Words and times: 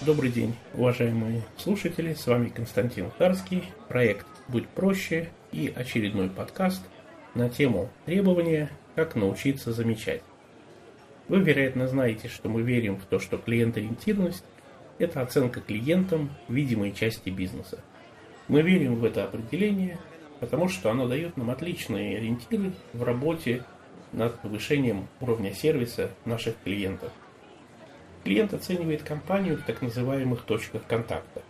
Добрый 0.00 0.30
день, 0.30 0.54
уважаемые 0.74 1.42
слушатели, 1.56 2.14
с 2.14 2.24
вами 2.28 2.50
Константин 2.50 3.10
Харский, 3.18 3.64
проект 3.88 4.28
«Будь 4.46 4.68
проще» 4.68 5.28
и 5.50 5.72
очередной 5.74 6.30
подкаст 6.30 6.82
на 7.34 7.50
тему 7.50 7.90
требования 8.06 8.70
«Как 8.94 9.16
научиться 9.16 9.72
замечать». 9.72 10.22
Вы, 11.26 11.40
вероятно, 11.40 11.88
знаете, 11.88 12.28
что 12.28 12.48
мы 12.48 12.62
верим 12.62 12.94
в 12.94 13.06
то, 13.06 13.18
что 13.18 13.38
клиент-ориентированность– 13.38 14.44
это 15.00 15.20
оценка 15.20 15.60
клиентам 15.60 16.30
видимой 16.48 16.92
части 16.92 17.30
бизнеса. 17.30 17.80
Мы 18.46 18.62
верим 18.62 18.94
в 18.94 19.04
это 19.04 19.24
определение, 19.24 19.98
потому 20.38 20.68
что 20.68 20.92
оно 20.92 21.08
дает 21.08 21.36
нам 21.36 21.50
отличные 21.50 22.18
ориентиры 22.18 22.72
в 22.92 23.02
работе 23.02 23.64
над 24.12 24.40
повышением 24.40 25.08
уровня 25.20 25.52
сервиса 25.52 26.12
наших 26.24 26.54
клиентов– 26.62 27.10
Клиент 28.24 28.52
оценивает 28.54 29.02
компанию 29.02 29.56
в 29.56 29.62
так 29.62 29.82
называемых 29.82 30.42
точках 30.42 30.86
контакта. 30.86 31.42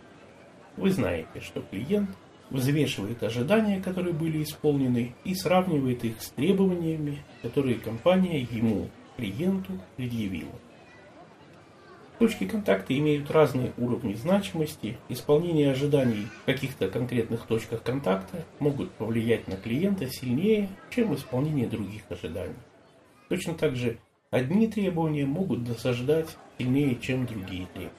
Вы 0.77 0.91
знаете, 0.91 1.41
что 1.41 1.61
клиент 1.61 2.09
взвешивает 2.49 3.21
ожидания, 3.23 3.81
которые 3.81 4.13
были 4.13 4.43
исполнены, 4.43 5.13
и 5.23 5.35
сравнивает 5.35 6.03
их 6.03 6.21
с 6.21 6.29
требованиями, 6.29 7.23
которые 7.41 7.75
компания 7.75 8.47
ему, 8.51 8.89
клиенту, 9.17 9.73
предъявила. 9.97 10.55
Точки 12.19 12.45
контакта 12.45 12.97
имеют 12.97 13.31
разные 13.31 13.71
уровни 13.77 14.13
значимости. 14.13 14.97
Исполнение 15.07 15.71
ожиданий 15.71 16.27
в 16.41 16.45
каких-то 16.45 16.89
конкретных 16.89 17.45
точках 17.45 17.81
контакта 17.81 18.43
могут 18.59 18.91
повлиять 18.91 19.47
на 19.47 19.55
клиента 19.55 20.05
сильнее, 20.09 20.67
чем 20.89 21.15
исполнение 21.15 21.65
других 21.65 22.01
ожиданий. 22.09 22.55
Точно 23.29 23.53
так 23.53 23.77
же 23.77 23.99
одни 24.31 24.67
требования 24.67 25.25
могут 25.25 25.63
досаждать 25.63 26.37
сильнее, 26.57 26.95
чем 26.99 27.25
другие 27.25 27.67
требования. 27.67 27.91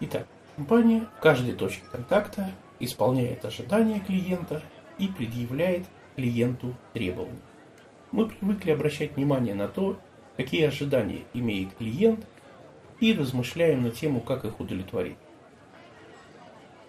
Итак, 0.00 0.26
компания 0.56 1.06
в 1.18 1.20
каждой 1.20 1.54
точке 1.54 1.84
контакта 1.90 2.50
исполняет 2.80 3.44
ожидания 3.44 4.00
клиента 4.00 4.62
и 4.98 5.06
предъявляет 5.08 5.86
клиенту 6.16 6.74
требования. 6.92 7.38
Мы 8.10 8.26
привыкли 8.28 8.70
обращать 8.70 9.16
внимание 9.16 9.54
на 9.54 9.68
то, 9.68 9.98
какие 10.36 10.66
ожидания 10.66 11.22
имеет 11.32 11.74
клиент, 11.74 12.26
и 13.00 13.12
размышляем 13.12 13.82
на 13.82 13.90
тему, 13.90 14.20
как 14.20 14.44
их 14.44 14.60
удовлетворить. 14.60 15.16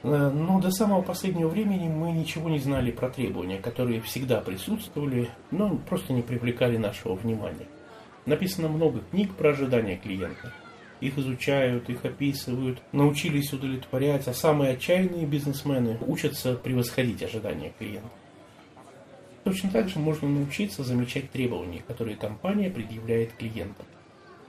Э, 0.04 0.30
но 0.30 0.60
до 0.60 0.72
самого 0.72 1.02
последнего 1.02 1.50
времени 1.50 1.88
мы 1.88 2.12
ничего 2.12 2.50
не 2.50 2.60
знали 2.60 2.92
про 2.92 3.10
требования, 3.10 3.58
которые 3.58 4.02
всегда 4.02 4.42
присутствовали, 4.42 5.30
но 5.52 5.78
просто 5.78 6.14
не 6.14 6.22
привлекали 6.22 6.78
нашего 6.78 7.16
внимания. 7.16 7.68
Написано 8.26 8.68
много 8.68 9.02
книг 9.12 9.34
про 9.36 9.52
ожидания 9.52 9.98
клиента. 9.98 10.54
Их 11.02 11.18
изучают, 11.18 11.90
их 11.90 12.06
описывают, 12.06 12.82
научились 12.92 13.52
удовлетворять, 13.52 14.28
а 14.28 14.34
самые 14.34 14.74
отчаянные 14.74 15.26
бизнесмены 15.26 15.98
учатся 16.02 16.56
превосходить 16.56 17.22
ожидания 17.22 17.74
клиента. 17.78 18.10
Точно 19.44 19.70
так 19.70 19.90
же 19.90 20.00
можно 20.00 20.28
научиться 20.28 20.84
замечать 20.84 21.30
требования, 21.30 21.84
которые 21.88 22.18
компания 22.18 22.72
предъявляет 22.72 23.34
клиентам. 23.34 23.86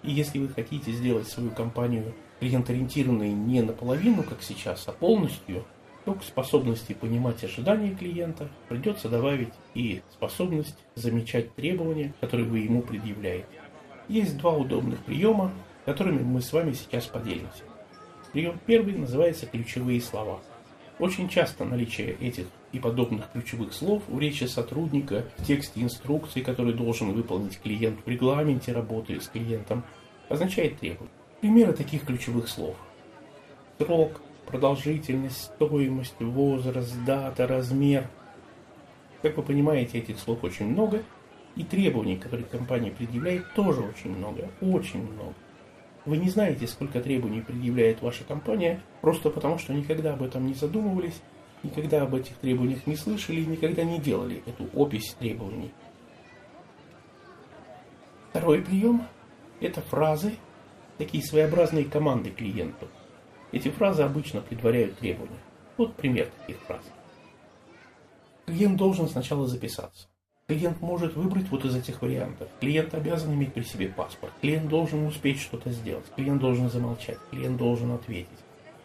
И 0.03 0.11
если 0.11 0.39
вы 0.39 0.49
хотите 0.49 0.93
сделать 0.93 1.29
свою 1.29 1.51
компанию 1.51 2.15
клиент-ориентированной 2.41 3.33
не 3.33 3.63
наполовину, 3.63 4.23
как 4.23 4.43
сейчас, 4.43 4.87
а 4.87 4.93
полностью, 4.93 5.65
то 6.05 6.15
к 6.15 6.23
способности 6.23 6.93
понимать 6.93 7.43
ожидания 7.43 7.95
клиента 7.95 8.49
придется 8.69 9.09
добавить 9.09 9.53
и 9.75 10.03
способность 10.13 10.77
замечать 10.95 11.55
требования, 11.55 12.15
которые 12.21 12.49
вы 12.49 12.61
ему 12.61 12.83
предъявляете. 12.83 13.47
Есть 14.09 14.39
два 14.39 14.53
удобных 14.53 15.05
приема, 15.05 15.53
которыми 15.85 16.23
мы 16.23 16.41
с 16.41 16.53
вами 16.53 16.73
сейчас 16.73 17.07
поделимся. 17.07 17.65
Прием 18.33 18.61
первый 18.67 18.95
называется 18.95 19.47
ключевые 19.47 20.01
слова. 20.01 20.41
Очень 20.99 21.29
часто 21.29 21.65
наличие 21.65 22.13
этих 22.21 22.47
и 22.73 22.79
подобных 22.79 23.31
ключевых 23.33 23.73
слов 23.73 24.03
в 24.07 24.19
речи 24.19 24.45
сотрудника, 24.45 25.25
в 25.37 25.45
тексте 25.45 25.83
инструкции, 25.83 26.41
который 26.41 26.73
должен 26.73 27.13
выполнить 27.13 27.61
клиент 27.61 27.99
в 28.05 28.09
регламенте 28.09 28.73
работы 28.73 29.21
с 29.21 29.29
клиентом, 29.29 29.85
означает 30.29 30.79
требование. 30.79 31.13
Примеры 31.47 31.75
таких 31.75 32.05
ключевых 32.05 32.49
слов. 32.49 32.75
Срок, 33.79 34.21
продолжительность, 34.47 35.45
стоимость, 35.45 36.19
возраст, 36.19 36.93
дата, 37.05 37.47
размер. 37.47 38.09
Как 39.23 39.37
вы 39.37 39.45
понимаете, 39.45 39.99
этих 39.99 40.19
слов 40.19 40.43
очень 40.43 40.67
много– 40.67 41.03
и 41.57 41.65
требований, 41.65 42.17
которые 42.17 42.47
компания 42.47 42.91
предъявляет, 42.91 43.53
тоже 43.55 43.81
очень 43.81 44.11
много, 44.15 44.51
очень 44.61 45.03
много. 45.03 45.35
Вы 46.05 46.19
не 46.19 46.29
знаете, 46.29 46.67
сколько 46.67 47.01
требований 47.01 47.41
предъявляет 47.41 48.03
ваша 48.03 48.25
компания, 48.25 48.81
просто 49.01 49.31
потому 49.31 49.59
что 49.59 49.73
никогда 49.73 50.15
об 50.15 50.23
этом 50.23 50.47
не 50.47 50.55
задумывались, 50.55 51.21
никогда 51.63 52.03
об 52.03 52.15
этих 52.15 52.37
требованиях 52.37 52.87
не 52.87 52.97
слышали 52.97 53.41
никогда 53.41 53.85
не 53.85 53.99
делали 53.99 54.43
эту 54.47 54.69
опись 54.75 55.15
требований. 55.19 55.73
Второй 58.31 58.61
прием– 58.61 59.03
это 59.61 59.81
фразы, 59.81 60.35
такие 60.99 61.25
своеобразные 61.25 61.85
команды 61.85 62.31
клиенту. 62.31 62.89
Эти 63.53 63.69
фразы 63.69 64.03
обычно 64.03 64.41
предваряют 64.41 64.99
требования. 64.99 65.39
Вот 65.77 65.95
пример 65.95 66.31
таких 66.41 66.61
фраз. 66.63 66.83
Клиент 68.47 68.77
должен 68.77 69.09
сначала 69.09 69.47
записаться. 69.47 70.09
Клиент 70.47 70.81
может 70.81 71.17
выбрать 71.17 71.49
вот 71.51 71.65
из 71.65 71.75
этих 71.75 72.03
вариантов. 72.03 72.49
Клиент 72.61 72.95
обязан 72.95 73.35
иметь 73.35 73.53
при 73.53 73.63
себе 73.63 73.89
паспорт. 73.89 74.33
Клиент 74.41 74.69
должен 74.69 75.05
успеть 75.07 75.41
что-то 75.41 75.71
сделать. 75.71 76.05
Клиент 76.15 76.41
должен 76.41 76.71
замолчать. 76.71 77.19
Клиент 77.31 77.57
должен 77.57 77.91
ответить. 77.91 78.29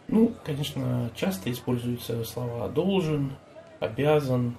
Ну, 0.08 0.34
конечно, 0.44 1.10
часто 1.14 1.52
используются 1.52 2.24
слова 2.24 2.68
«должен», 2.68 3.36
«обязан». 3.78 4.56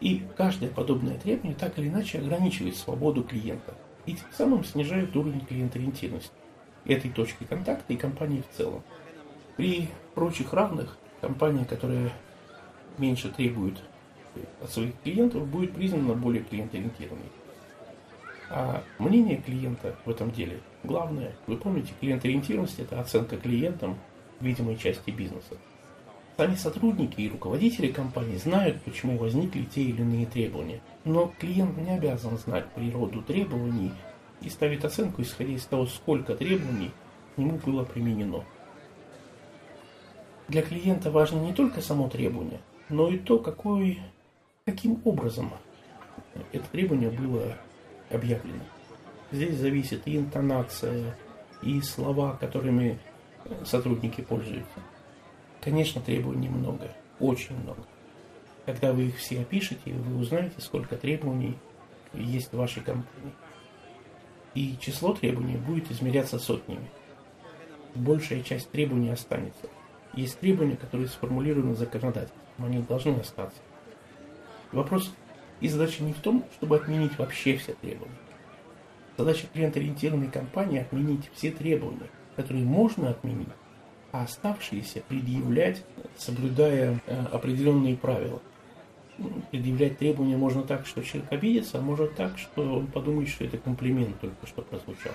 И 0.00 0.22
каждое 0.36 0.70
подобное 0.70 1.18
требование 1.18 1.54
так 1.54 1.78
или 1.78 1.88
иначе 1.88 2.18
ограничивает 2.18 2.76
свободу 2.76 3.22
клиента. 3.22 3.74
И 4.06 4.14
тем 4.14 4.26
самым 4.32 4.64
снижает 4.64 5.14
уровень 5.14 5.44
клиент-ориентированности 5.46 6.32
этой 6.84 7.10
точки 7.10 7.44
контакта 7.44 7.92
и 7.92 7.96
компании 7.96 8.42
в 8.42 8.56
целом. 8.56 8.82
При 9.56 9.88
прочих 10.14 10.52
равных 10.52 10.96
компания, 11.20 11.64
которая 11.64 12.10
меньше 12.98 13.28
требует 13.30 13.78
от 14.60 14.70
своих 14.70 14.98
клиентов 15.02 15.46
будет 15.46 15.74
признана 15.74 16.14
более 16.14 16.42
клиентоориентированной. 16.42 17.30
А 18.50 18.82
мнение 18.98 19.38
клиента 19.38 19.96
в 20.04 20.10
этом 20.10 20.30
деле 20.30 20.60
главное. 20.84 21.34
Вы 21.46 21.56
помните, 21.56 21.92
клиент-ориентированность– 22.00 22.78
это 22.78 23.00
оценка 23.00 23.36
клиентам 23.36 23.98
видимой 24.40 24.76
части 24.76 25.10
бизнеса. 25.10 25.56
Сами 26.36 26.54
сотрудники 26.54 27.20
и 27.20 27.30
руководители 27.30 27.92
компании 27.92 28.36
знают, 28.36 28.82
почему 28.82 29.16
возникли 29.18 29.64
те 29.64 29.82
или 29.82 30.00
иные 30.00 30.26
требования. 30.26 30.80
Но 31.04 31.32
клиент 31.38 31.76
не 31.76 31.90
обязан 31.90 32.38
знать 32.38 32.66
природу 32.74 33.22
требований 33.22 33.92
и 34.42 34.50
ставит 34.50 34.84
оценку, 34.84 35.22
исходя 35.22 35.52
из 35.52 35.64
того, 35.64 35.86
сколько 35.86 36.34
требований 36.34 36.90
к 37.34 37.38
нему 37.38 37.58
было 37.64 37.84
применено. 37.84 38.44
Для 40.48 40.62
клиента 40.62 41.10
важно 41.10 41.40
не 41.40 41.52
только 41.52 41.80
само 41.80 42.08
требование, 42.08 42.60
но 42.88 43.08
и 43.08 43.18
то, 43.18 43.38
какой 43.38 44.00
каким 44.64 45.00
образом 45.04 45.52
это 46.52 46.64
требование 46.68 47.10
было 47.10 47.56
объявлено. 48.10 48.62
Здесь 49.30 49.56
зависит 49.56 50.02
и 50.06 50.16
интонация, 50.16 51.16
и 51.62 51.80
слова, 51.80 52.36
которыми 52.36 52.98
сотрудники 53.64 54.20
пользуются. 54.20 54.80
Конечно, 55.60 56.00
требований 56.00 56.48
много, 56.48 56.94
очень 57.18 57.56
много. 57.56 57.82
Когда 58.66 58.92
вы 58.92 59.06
их 59.06 59.16
все 59.16 59.40
опишете, 59.40 59.92
вы 59.92 60.18
узнаете, 60.20 60.60
сколько 60.60 60.96
требований 60.96 61.56
есть 62.12 62.52
в 62.52 62.56
вашей 62.56 62.82
компании. 62.82 63.32
И 64.54 64.76
число 64.80 65.14
требований 65.14 65.56
будет 65.56 65.90
измеряться 65.90 66.38
сотнями. 66.38 66.88
Большая 67.94 68.42
часть 68.42 68.70
требований 68.70 69.10
останется. 69.10 69.68
Есть 70.14 70.38
требования, 70.40 70.76
которые 70.76 71.08
сформулированы 71.08 71.74
законодательством, 71.74 72.42
они 72.58 72.80
должны 72.80 73.18
остаться. 73.18 73.60
Вопрос 74.72 75.12
и 75.60 75.68
задача 75.68 76.02
не 76.02 76.12
в 76.12 76.18
том, 76.18 76.44
чтобы 76.56 76.76
отменить 76.76 77.18
вообще 77.18 77.56
все 77.56 77.74
требования. 77.74 78.16
Задача 79.16 79.46
клиент-ориентированной 79.52 80.30
компании 80.30 80.80
отменить 80.80 81.30
все 81.34 81.50
требования, 81.50 82.08
которые 82.36 82.64
можно 82.64 83.10
отменить, 83.10 83.48
а 84.10 84.24
оставшиеся 84.24 85.02
предъявлять, 85.08 85.84
соблюдая 86.16 87.00
э, 87.06 87.24
определенные 87.26 87.96
правила. 87.96 88.40
Предъявлять 89.50 89.98
требования 89.98 90.36
можно 90.36 90.62
так, 90.62 90.86
что 90.86 91.02
человек 91.02 91.30
обидится, 91.32 91.78
а 91.78 91.82
может 91.82 92.16
так, 92.16 92.38
что 92.38 92.78
он 92.78 92.86
подумает, 92.86 93.28
что 93.28 93.44
это 93.44 93.58
комплимент 93.58 94.18
только 94.20 94.46
что 94.46 94.62
прозвучал. 94.62 95.12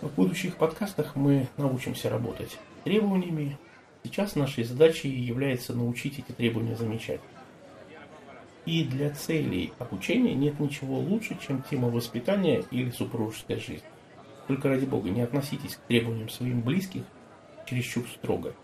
В 0.00 0.14
будущих 0.14 0.56
подкастах 0.56 1.16
мы 1.16 1.48
научимся 1.56 2.10
работать 2.10 2.58
требованиями, 2.84 3.58
Сейчас 4.04 4.36
нашей 4.36 4.64
задачей 4.64 5.08
является 5.08 5.72
научить 5.74 6.18
эти 6.18 6.30
требования 6.30 6.76
замечать. 6.76 7.20
И 8.66 8.84
для 8.84 9.10
целей 9.10 9.72
обучения 9.78 10.34
нет 10.34 10.60
ничего 10.60 10.98
лучше, 10.98 11.38
чем 11.40 11.62
тема 11.62 11.88
воспитания 11.88 12.62
или 12.70 12.90
супружеская 12.90 13.58
жизнь. 13.58 13.82
Только 14.46 14.68
ради 14.68 14.84
бога, 14.84 15.08
не 15.08 15.22
относитесь 15.22 15.76
к 15.76 15.86
требованиям 15.86 16.28
своим 16.28 16.60
близких 16.60 17.02
чересчур 17.66 18.06
строго. 18.08 18.54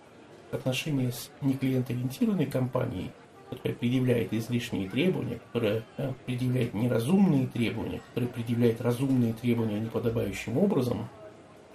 Отношения 0.52 1.12
с 1.12 1.30
неклиент-ориентированной 1.40 2.46
компанией, 2.46 3.12
которая 3.48 3.74
предъявляет 3.76 4.32
излишние 4.32 4.88
требования, 4.88 5.40
которая 5.46 5.84
предъявляет 6.26 6.74
неразумные 6.74 7.46
требования, 7.46 8.00
которая 8.08 8.30
предъявляет 8.30 8.80
разумные 8.80 9.32
требования 9.32 9.80
неподобающим 9.80 10.58
образом, 10.58 11.08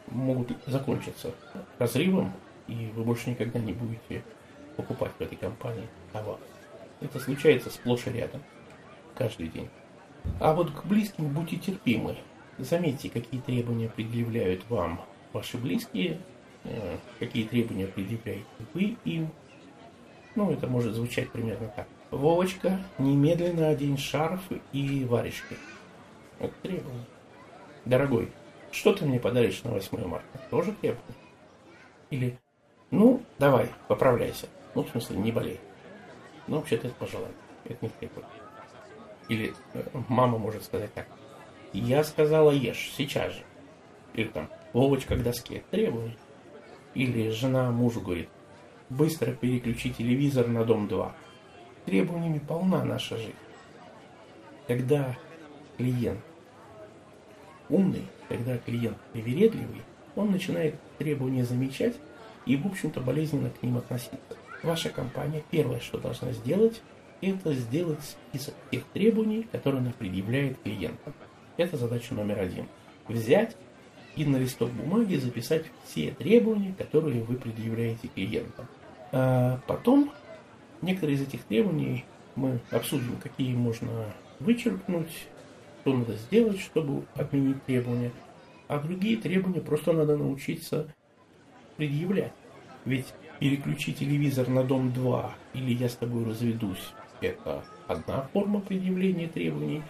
могут 0.08 0.52
закончиться 0.68 1.32
разрывом, 1.80 2.32
и 2.68 2.92
вы 2.96 3.04
больше 3.04 3.30
никогда 3.30 3.60
не 3.60 3.74
будете 3.74 4.24
покупать 4.76 5.12
в 5.18 5.22
этой 5.22 5.38
компании 5.38 5.88
товар. 6.12 6.38
Это 7.02 7.20
случается 7.20 7.70
сплошь 7.70 8.08
и 8.08 8.12
рядом, 8.12 8.42
каждый 9.16 9.48
день. 9.48 9.70
А 10.40 10.54
вот 10.54 10.72
к 10.72 10.86
близким 10.86 11.28
будьте 11.30 11.58
терпимы. 11.58 12.18
Заметьте, 12.58 13.10
какие 13.10 13.42
требования 13.42 13.90
предъявляют 13.90 14.70
вам 14.70 15.02
ваши 15.34 15.58
близкие, 15.58 16.20
какие 17.20 17.46
требования 17.46 17.88
предъявляете 17.88 18.46
вы 18.74 18.98
им. 19.06 19.30
Ну, 20.36 20.52
это 20.52 20.68
может 20.68 20.94
звучать 20.94 21.32
примерно 21.32 21.68
так. 21.76 21.88
Вовочка, 22.12 22.80
немедленно 22.98 23.70
одень 23.70 23.98
шарф 23.98 24.42
и 24.74 25.06
варежки. 25.06 25.58
Вот 26.40 26.54
требование. 26.62 27.06
Дорогой, 27.86 28.32
что 28.72 28.94
ты 28.94 29.06
мне 29.06 29.20
подаришь 29.20 29.64
на 29.64 29.72
8 29.72 30.06
марта? 30.06 30.40
Тоже 30.50 30.74
требование? 30.74 31.16
Или, 32.10 32.38
ну, 32.92 33.22
давай, 33.40 33.70
поправляйся. 33.88 34.48
Ну, 34.76 34.84
в 34.84 34.90
смысле, 34.90 35.18
не 35.18 35.32
болей. 35.32 35.60
Ну, 36.48 36.58
вообще-то 36.58 36.88
это 36.88 36.96
пожелание. 36.98 37.36
Это 37.64 37.78
не 37.82 37.90
требование. 37.90 38.30
Или 39.30 39.54
э, 39.74 39.84
мама 40.10 40.38
может 40.38 40.64
сказать 40.64 40.94
так. 40.94 41.08
Я 41.74 42.04
сказала 42.04 42.52
ешь, 42.52 42.92
сейчас 42.96 43.34
же. 43.34 43.44
Или 44.14 44.28
там, 44.28 44.50
Вовочка 44.74 45.16
к 45.16 45.24
доске, 45.24 45.64
требуй. 45.72 46.18
Или 46.96 47.30
жена 47.30 47.72
мужу 47.72 48.02
говорит, 48.02 48.30
быстро 48.90 49.34
переключи 49.34 49.94
телевизор 49.94 50.48
на 50.48 50.64
дом 50.64 50.88
2. 50.88 51.14
Требованиями 51.86 52.40
полна 52.40 52.84
наша 52.84 53.18
жизнь. 53.18 53.34
Когда 54.68 55.16
клиент 55.78 56.22
умный, 57.70 58.04
когда 58.30 58.58
клиент 58.58 58.98
привередливый, 59.12 59.82
он 60.16 60.32
начинает 60.32 60.76
требования 60.98 61.46
замечать 61.46 61.96
и, 62.46 62.56
в 62.56 62.66
общем-то, 62.66 63.02
болезненно 63.02 63.50
к 63.50 63.62
ним 63.62 63.78
относиться. 63.78 64.18
Ваша 64.64 64.90
компания 64.90 65.44
первое, 65.52 65.80
что 65.80 66.00
должна 66.00 66.32
сделать, 66.32 66.82
это 67.22 67.54
сделать 67.54 68.00
список 68.02 68.54
тех 68.72 68.84
требований, 68.94 69.44
которые 69.52 69.82
она 69.82 69.92
предъявляет 69.92 70.58
клиентам. 70.62 71.14
Это 71.58 71.78
задача 71.78 72.14
номер 72.14 72.40
один. 72.40 72.68
Взять 73.08 73.56
и 74.16 74.26
на 74.26 74.38
листок 74.38 74.72
бумаги 74.72 75.16
записать 75.16 75.66
все 75.86 76.12
требования, 76.12 76.74
которые 76.78 77.24
вы 77.24 77.36
предъявляете 77.36 78.08
клиентам. 78.08 78.68
А 79.12 79.60
потом 79.68 80.12
некоторые 80.82 81.18
из 81.18 81.22
этих 81.22 81.44
требований 81.44 82.06
мы 82.36 82.60
обсудим, 82.72 83.18
какие 83.22 83.54
можно 83.54 84.14
вычеркнуть, 84.40 85.28
что 85.82 85.94
надо 85.94 86.14
сделать, 86.14 86.60
чтобы 86.60 87.06
отменить 87.16 87.64
требования, 87.66 88.12
а 88.68 88.80
другие 88.80 89.18
требования 89.18 89.62
просто 89.62 89.94
надо 89.94 90.18
научиться 90.18 90.88
предъявлять. 91.78 92.34
Ведь 92.86 93.14
переключи 93.40 93.94
телевизор 93.94 94.48
на 94.50 94.64
дом 94.64 94.92
2 94.92 95.36
или 95.54 95.74
я 95.74 95.90
с 95.90 95.96
тобой 95.96 96.26
разведусь 96.26 96.94
это 97.22 97.64
одна 97.88 98.28
форма 98.34 98.62
предъявления 98.62 99.28
требований, 99.28 99.84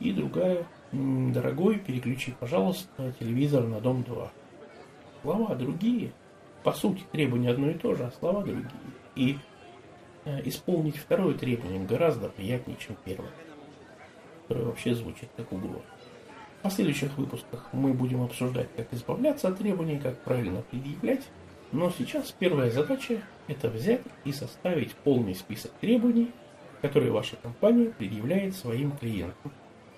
и 0.00 0.12
другая, 0.12 0.66
дорогой, 0.92 1.78
переключи, 1.78 2.34
пожалуйста, 2.38 3.14
телевизор 3.18 3.64
на 3.66 3.80
дом 3.80 4.02
2. 4.02 4.32
Слова 5.22 5.54
другие, 5.54 6.12
по 6.62 6.72
сути, 6.72 7.02
требования 7.10 7.50
одно 7.50 7.70
и 7.70 7.74
то 7.74 7.94
же, 7.94 8.04
а 8.04 8.10
слова 8.10 8.42
другие. 8.42 8.70
И 9.16 9.38
э, 10.24 10.46
исполнить 10.48 10.96
второе 10.96 11.34
требование 11.34 11.84
гораздо 11.84 12.28
приятнее, 12.28 12.76
чем 12.78 12.96
первое, 13.04 13.30
которое 14.42 14.66
вообще 14.66 14.94
звучит 14.94 15.28
как 15.36 15.50
угроза. 15.52 15.82
В 16.58 16.62
последующих 16.62 17.16
выпусках 17.16 17.68
мы 17.72 17.92
будем 17.92 18.22
обсуждать, 18.22 18.68
как 18.76 18.92
избавляться 18.92 19.48
от 19.48 19.58
требований, 19.58 19.98
как 19.98 20.20
правильно 20.22 20.62
предъявлять. 20.70 21.26
Но 21.72 21.90
сейчас 21.90 22.30
первая 22.38 22.70
задача– 22.70 23.22
это 23.48 23.68
взять 23.68 24.02
и 24.24 24.32
составить 24.32 24.92
полный 24.92 25.34
список 25.34 25.72
требований, 25.80 26.30
которые 26.82 27.10
ваша 27.10 27.36
компания 27.36 27.86
предъявляет 27.86 28.54
своим 28.54 28.92
клиентам. 28.92 29.52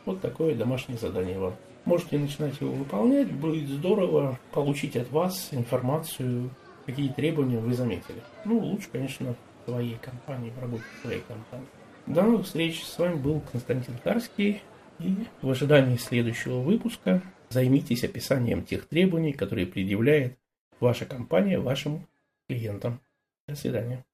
Вот 0.04 0.20
такое 0.20 0.54
домашнее 0.54 0.98
задание 0.98 1.38
вам. 1.38 1.54
Можете 1.84 2.18
начинать 2.18 2.60
его 2.60 2.72
выполнять, 2.72 3.30
будет 3.32 3.68
здорово 3.68 4.38
получить 4.52 4.96
от 4.96 5.10
вас 5.10 5.48
информацию, 5.52 6.50
какие 6.86 7.08
требования 7.10 7.58
вы 7.58 7.74
заметили. 7.74 8.22
Ну, 8.44 8.58
лучше, 8.58 8.88
конечно, 8.90 9.34
в 9.64 9.70
своей 9.70 9.96
компании, 9.96 10.50
в 10.50 10.60
работе 10.60 10.84
своей 11.02 11.20
компании. 11.20 11.66
До 12.06 12.22
новых 12.22 12.46
встреч. 12.46 12.84
С 12.84 12.98
вами 12.98 13.16
был 13.16 13.42
Константин 13.52 13.94
Тарский. 14.02 14.62
И 15.00 15.26
в 15.42 15.50
ожидании 15.50 15.96
следующего 15.96 16.60
выпуска 16.60 17.22
займитесь 17.48 18.04
описанием 18.04 18.64
тех 18.64 18.86
требований, 18.86 19.32
которые 19.32 19.66
предъявляет 19.66 20.38
ваша 20.80 21.04
компания 21.04 21.58
вашим 21.58 22.06
клиентам. 22.48 23.00
До 23.48 23.56
свидания. 23.56 24.04